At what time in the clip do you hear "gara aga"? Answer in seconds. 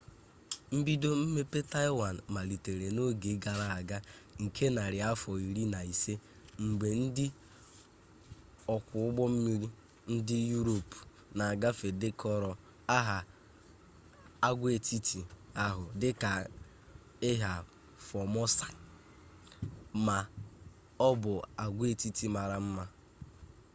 3.43-3.97